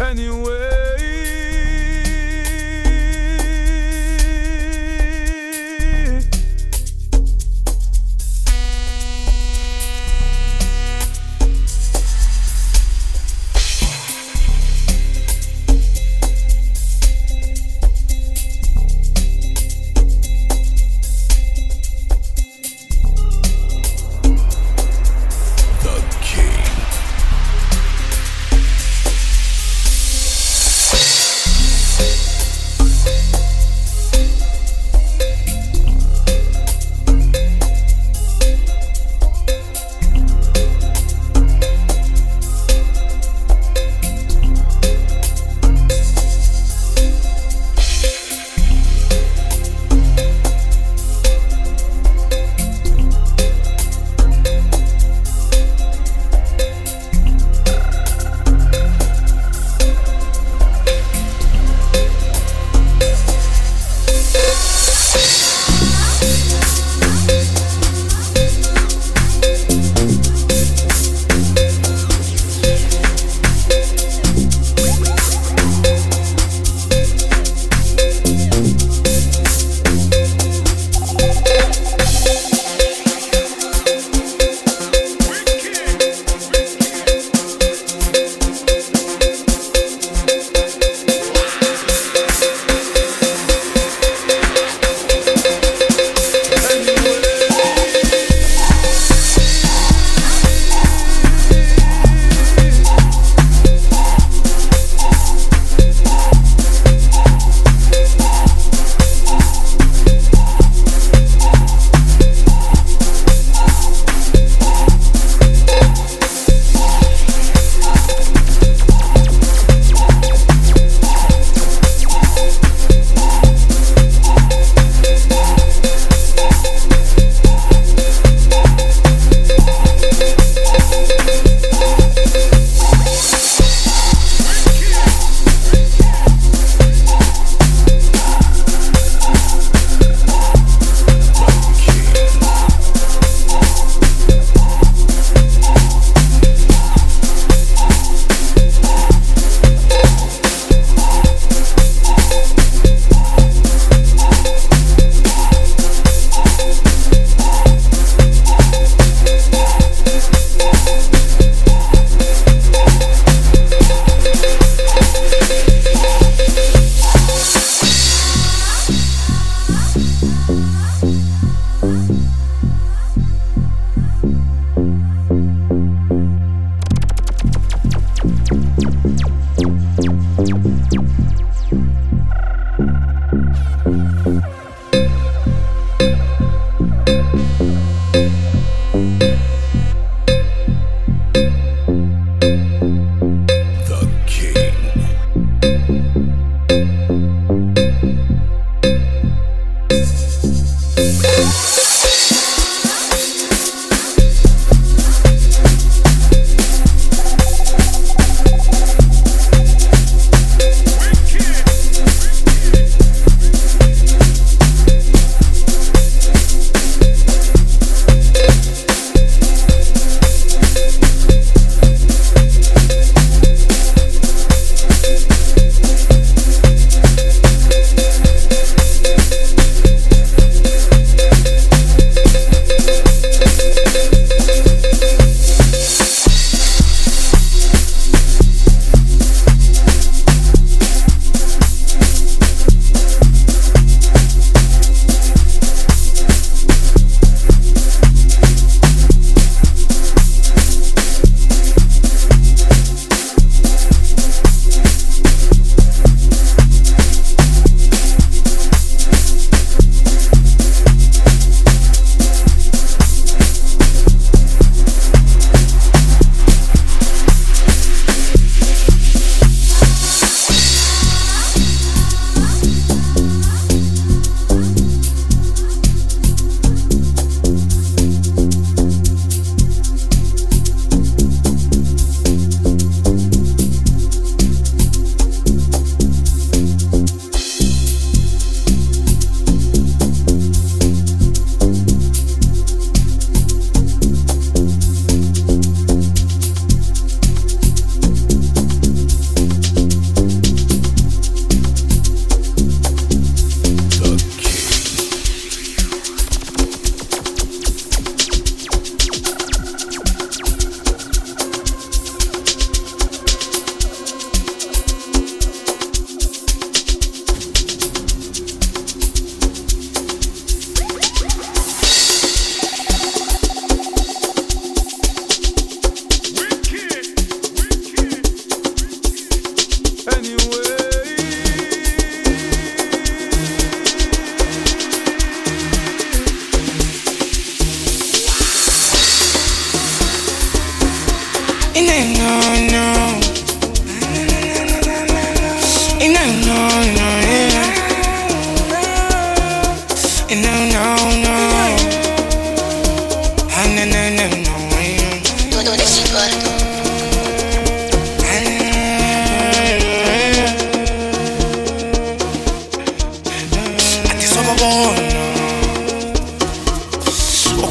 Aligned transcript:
Anyway. 0.00 0.67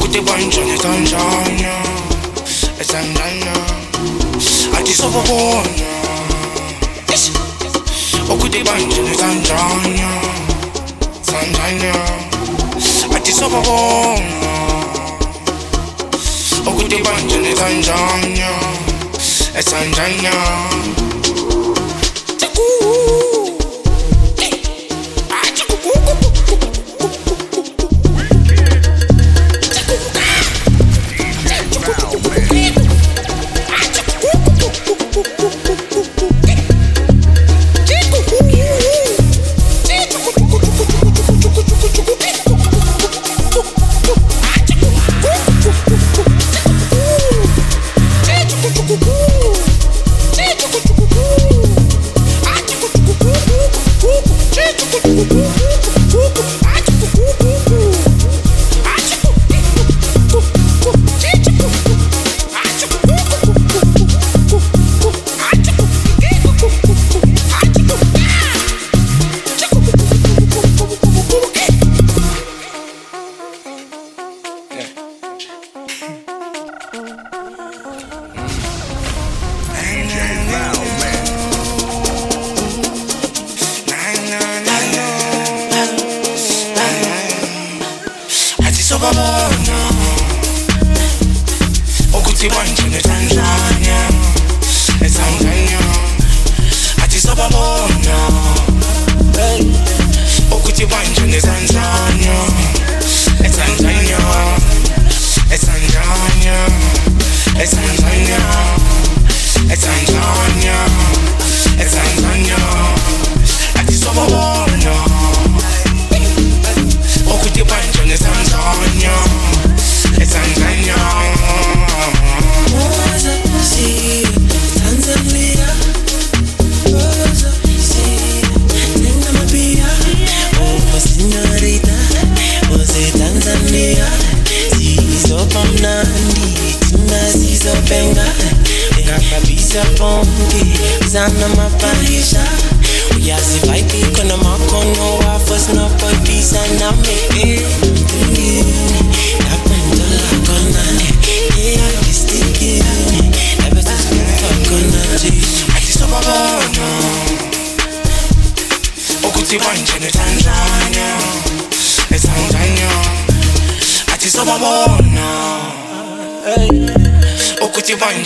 côté 0.07 0.21
punch, 0.21 0.57
on 0.57 0.67
est 0.69 0.85
en 0.85 1.05
jaune. 1.05 1.67
Et 2.79 2.83
ça 2.83 2.97
n'a 3.01 3.25
A 4.77 4.81
dit 4.81 4.93
ça 4.93 5.03
pour 5.03 5.23
bon. 5.23 5.63
Au 8.29 8.35
côté 8.37 8.59
punch, 8.63 8.93
on 9.01 9.07
est 9.11 9.23
en 9.23 9.33
jaune. 9.43 9.99
Ça 11.23 11.33
n'a 11.33 11.65
A 13.15 13.19
dit 13.19 13.31
ça 13.31 13.45
pour 13.47 13.61
bon. 13.61 14.15
Au 16.65 16.71
côté 16.71 16.97
punch, 16.97 17.33
on 17.37 17.43
est 17.43 17.61
en 17.61 17.81
jaune. 17.81 18.41
Et 19.57 19.61
ça 19.61 19.77
n'a 19.77 20.07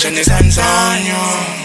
canciones 0.01 0.29
antaño 0.29 1.60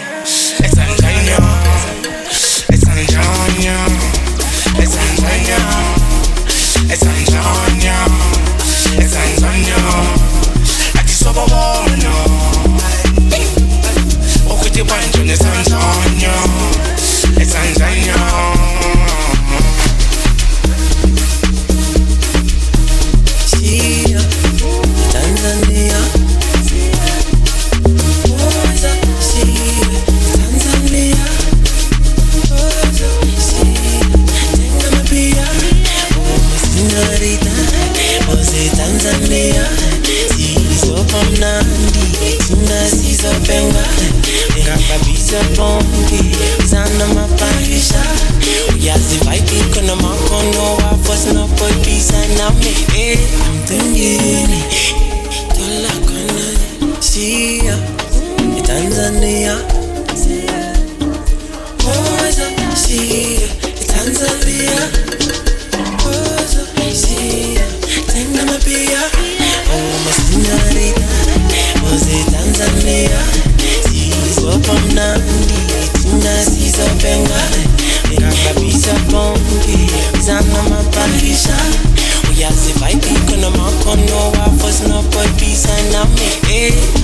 We 81.37 82.43
are 82.43 82.49
the 82.49 82.73
vibe, 82.79 83.29
gonna 83.29 83.55
mark 83.55 83.85
on 83.85 84.03
no 84.07 84.31
offers, 84.41 84.87
no 84.87 85.03
but 85.11 85.29
peace 85.37 85.69
and 85.69 85.95
I'm 85.95 86.11
it. 86.49 86.73
Eh. 86.73 86.96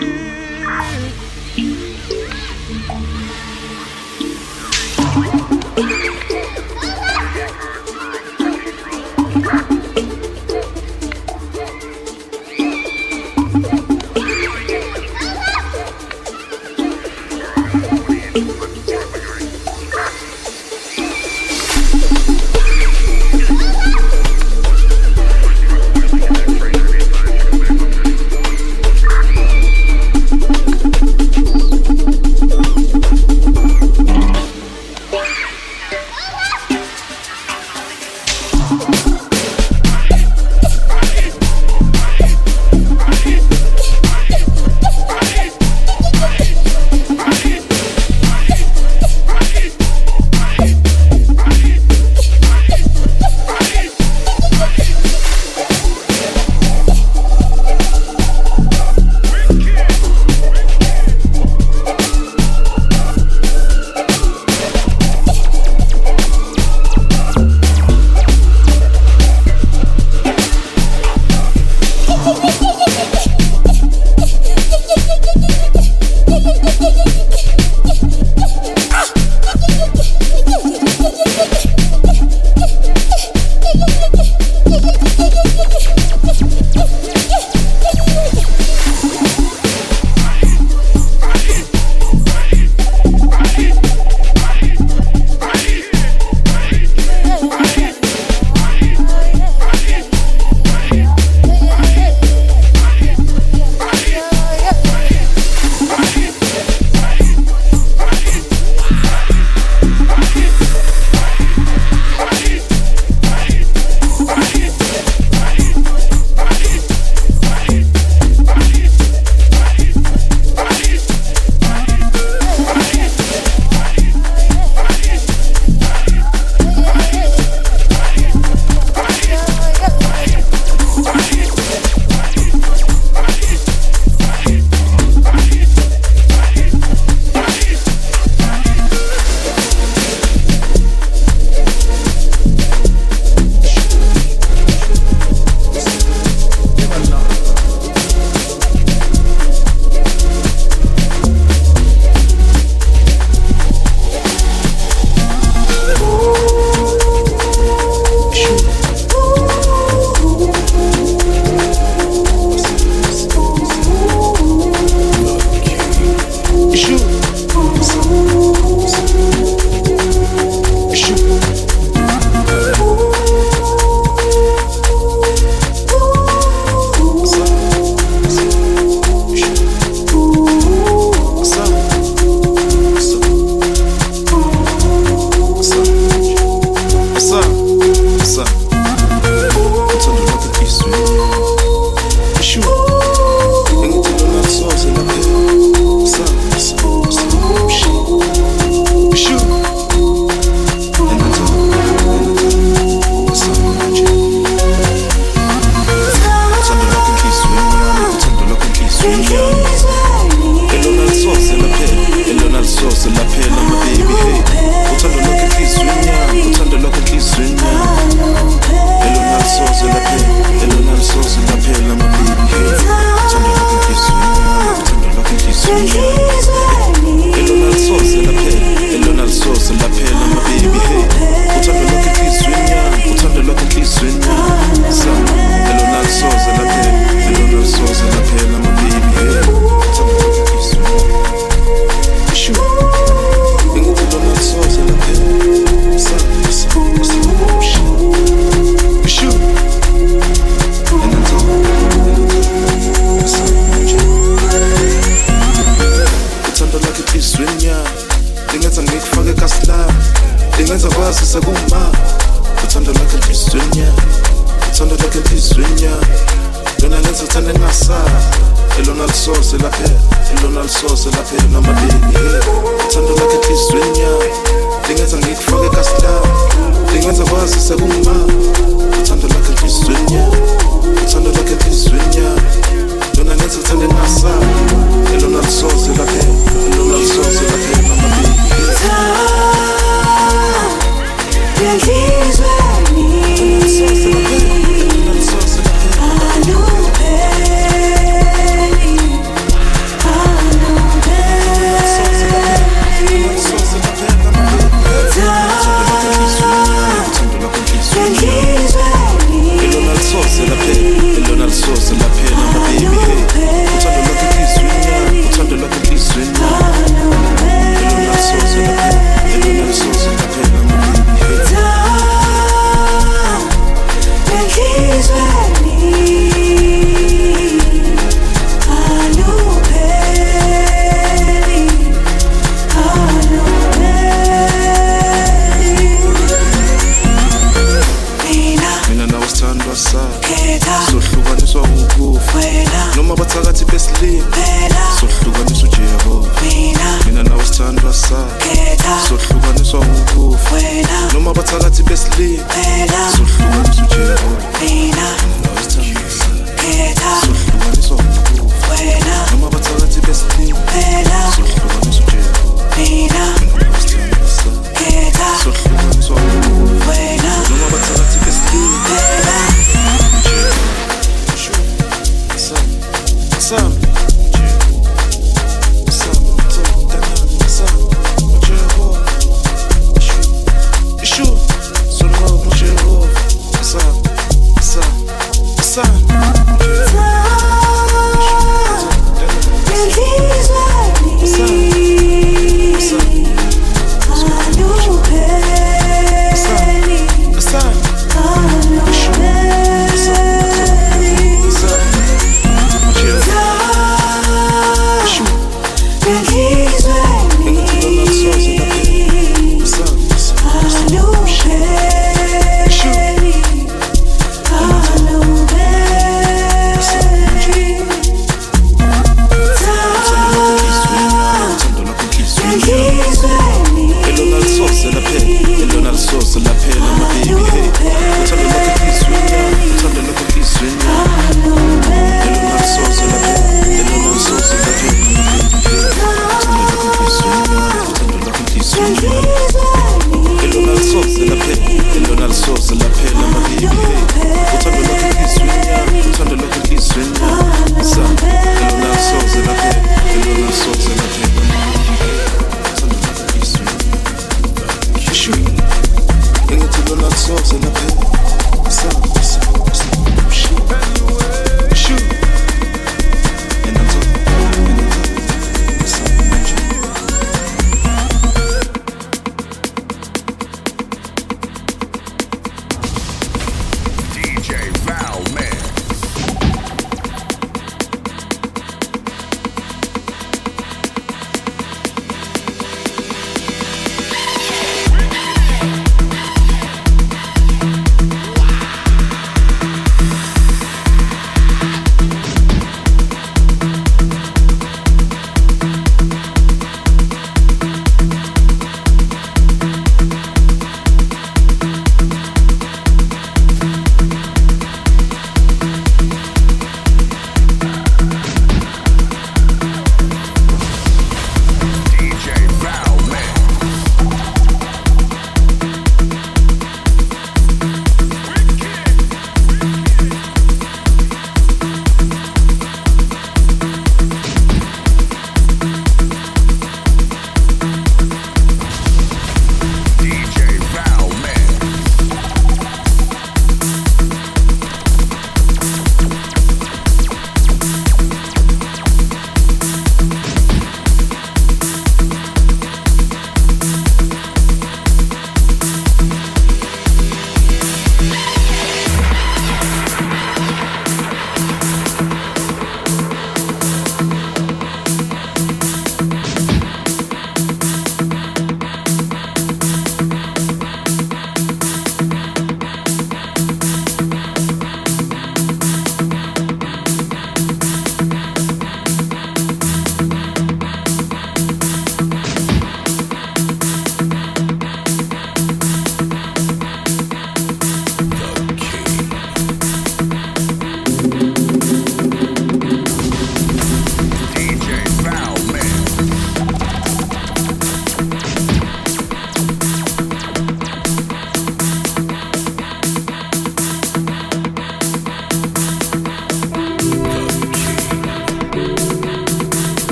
Lenhlizweni 0.00 1.87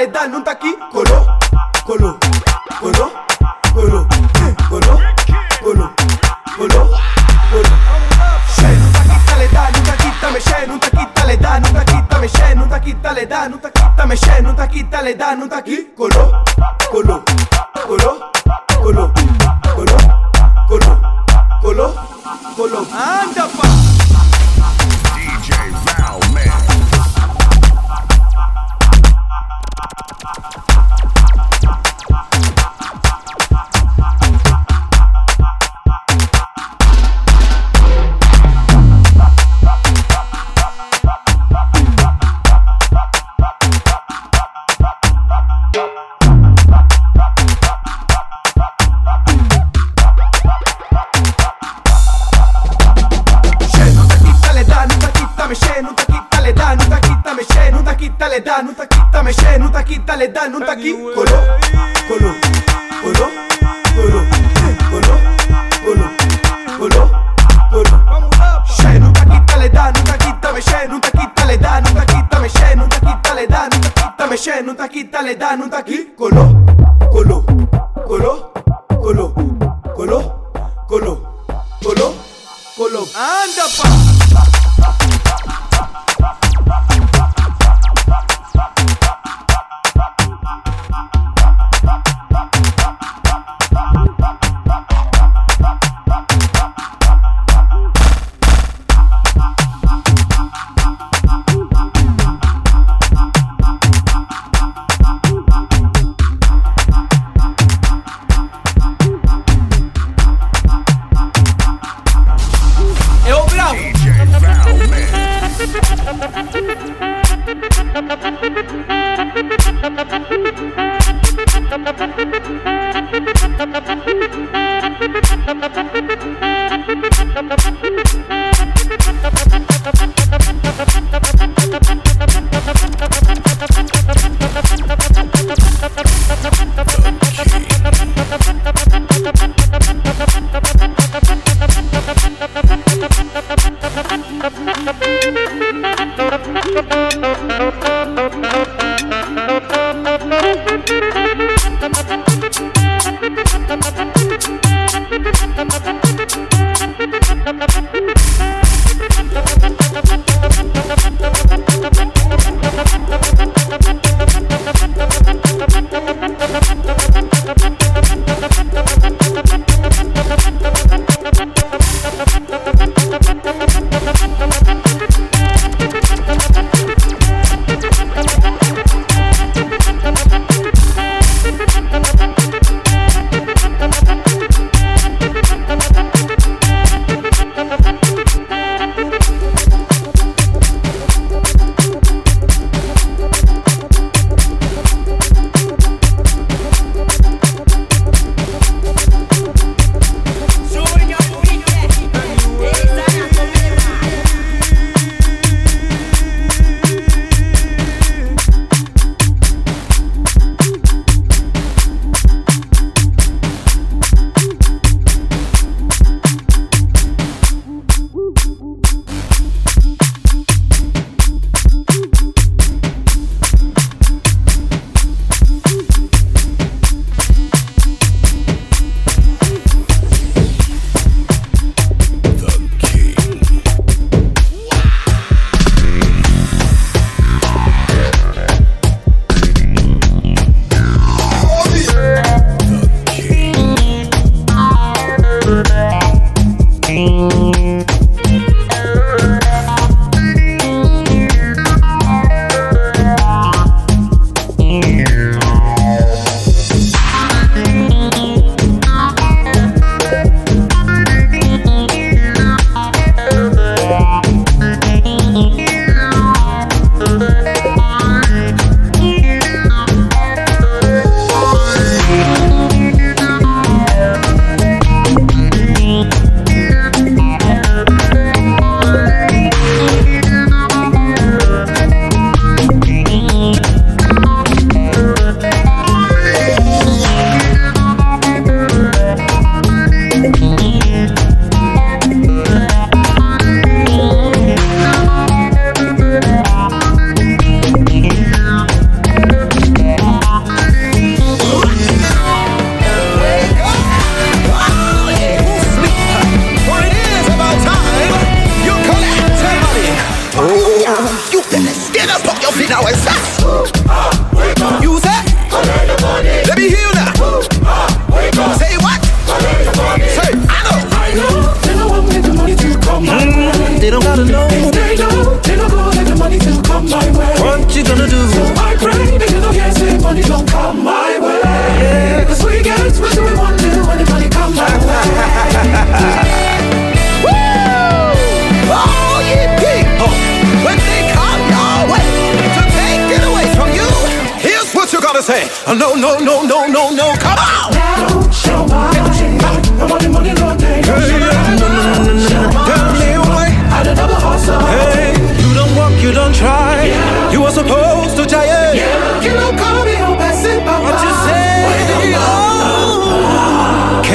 Dale, 0.00 0.12
dale, 0.12 0.28
non 0.30 0.42
taqui. 0.42 0.74
Colo, 0.90 1.36
colo, 1.84 2.16
colo, 2.80 3.10
colo, 3.74 4.06
eh, 4.08 4.54
colo, 4.66 4.98
colo, 5.60 5.92
colo, 6.56 6.90
colo. 7.50 7.68
Shen, 8.56 8.80
un 8.80 8.90
taquita 8.92 9.36
le 9.36 9.48
da, 9.50 9.68
un 9.74 9.82
taquita 9.82 10.30
me 10.30 10.40
shen, 10.40 10.70
un 10.70 10.78
taquita 10.78 11.24
le 11.26 11.36
da, 11.36 11.60
un 11.62 11.72
taquita 11.72 12.18
me 12.18 12.28
shen, 12.28 12.58
un 12.60 12.68
taquita 12.68 13.12
le 13.12 13.26
da, 13.26 13.48
un 13.52 13.60
taquita 13.60 14.06
me 14.06 14.16
shen, 14.16 14.46
un 14.46 14.54
taquita 14.54 15.02
le 15.02 15.16
da, 15.16 15.32
un 15.32 15.48
taqui. 15.48 15.92
Colo. 15.94 16.09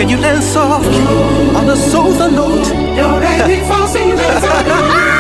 you 0.10 0.18
dance 0.18 0.46
soft 0.46 0.88
on 1.56 1.70
a 1.70 1.76
soulful 1.76 2.30
note. 2.32 2.68
Your 2.96 3.20
baby 3.20 3.66
falls 3.68 3.96
in 3.96 4.16
love. 4.16 5.15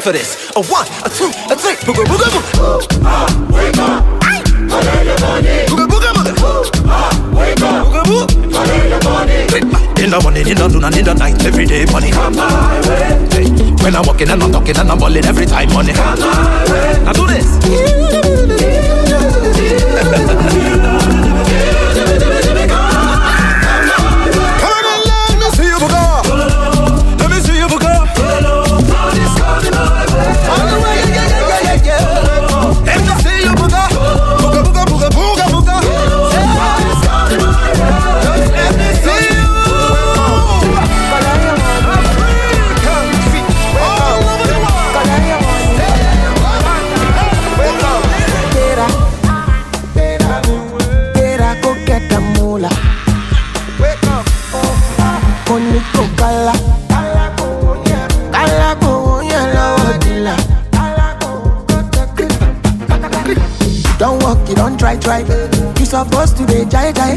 ready 0.00 0.18
for 0.18 0.24
this. 0.24 0.50
A 0.56 0.62
one, 0.70 0.86
a 1.04 1.08
two, 1.10 1.30
a 1.50 1.56
three. 1.56 1.76
Booga 1.84 2.04
booga 2.04 2.28
booga. 2.30 2.50
Booga 2.56 3.52
wake 3.52 3.78
up. 3.78 4.04
Follow 4.70 5.02
your 5.02 5.18
money. 5.20 5.66
Booga 5.68 5.86
booga 5.86 6.10
booga. 6.16 6.32
Booga 6.40 7.36
wake 7.36 7.62
up. 7.62 7.86
Booga 7.86 8.02
booga. 8.08 8.52
Follow 8.52 8.78
your 8.88 9.02
money. 9.04 9.38
In 10.02 10.10
the 10.10 10.20
morning, 10.22 10.48
in 10.48 10.56
the 10.56 10.68
noon, 10.68 10.84
and 10.84 10.96
in 10.96 11.04
the 11.04 11.14
night, 11.14 11.44
every 11.44 11.66
day 11.66 11.84
money. 11.92 12.10
Come 12.10 12.36
my 12.36 12.80
way. 12.88 13.18
When 13.82 13.96
I'm 13.96 14.06
walking 14.06 14.30
and 14.30 14.42
I'm 14.42 14.52
talking 14.52 14.76
and 14.76 14.90
I'm 14.90 14.98
balling 14.98 15.24
every 15.24 15.46
time 15.46 15.72
money. 15.72 15.92
Come 15.92 16.20
my 16.20 16.64
way. 16.72 17.04
Now 17.04 17.12
do 17.12 17.26
this. 17.26 17.60
try. 65.00 65.20
You 65.78 65.86
supposed 65.86 66.36
to 66.38 66.46
be 66.46 66.64
jai 66.64 66.92
jai. 66.92 67.16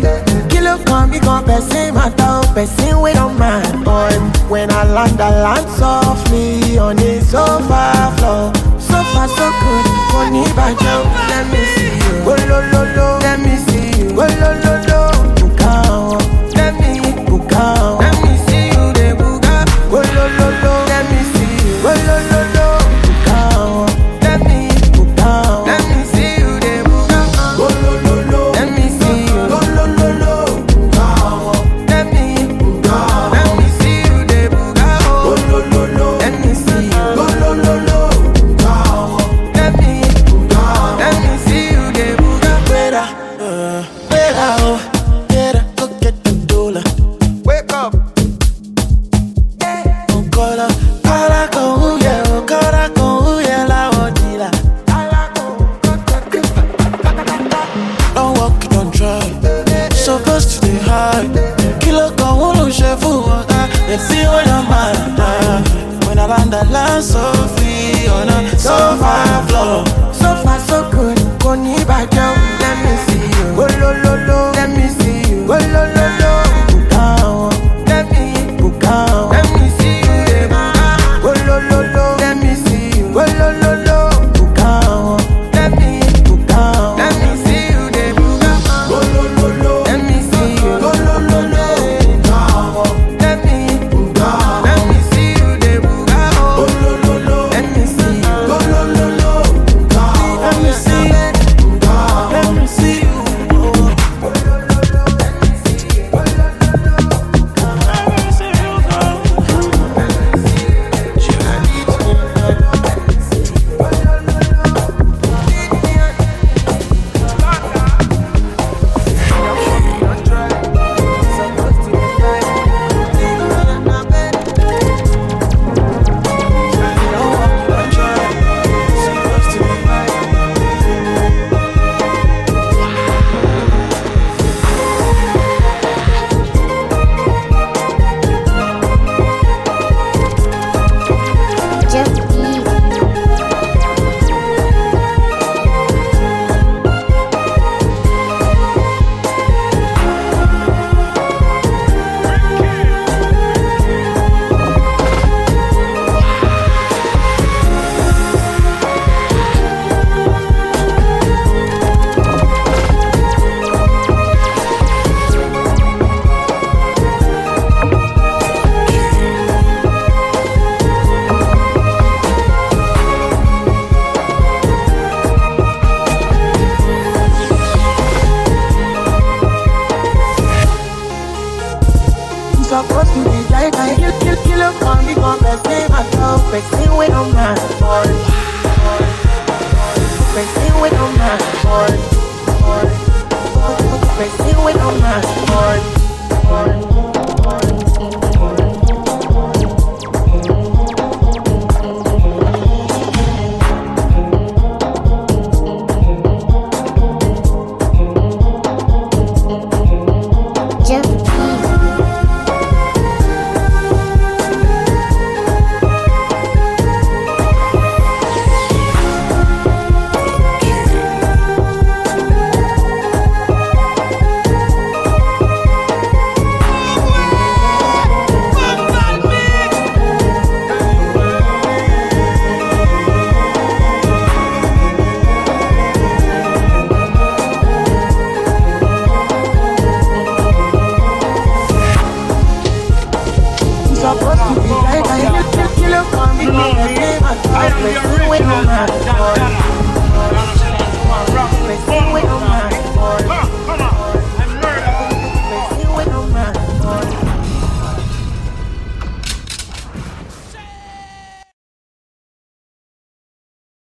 Kilo 0.49 0.77
come 0.86 1.11
become 1.11 1.45
person 1.45 1.93
matter, 1.93 2.41
person 2.53 3.01
with 3.01 3.17
a 3.17 3.29
man. 3.38 3.84
Boy, 3.84 4.13
when 4.49 4.71
I 4.71 4.84
land, 4.91 5.21
I 5.21 5.29
land 5.43 5.69
softly 5.69 6.77
on 6.77 6.95
the 6.95 7.21
sofa 7.21 8.13
floor. 8.17 8.53
So 8.79 8.97
far, 9.13 9.27
so 9.27 9.47
good, 9.61 9.86
funny 10.11 10.43
by 10.55 10.73
Let 11.29 11.45
me 11.51 11.61
see 11.75 11.93
you. 12.01 12.23
Oh, 12.25 12.36
lo, 12.49 12.59
lo, 12.71 12.81
lo. 12.95 13.19
Let 13.19 13.39
me 13.39 13.55
see 13.57 14.03
you. 14.03 14.09
Oh, 14.11 14.27
lo, 14.41 14.53
lo. 14.57 14.62